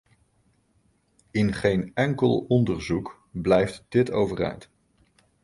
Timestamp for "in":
1.31-1.53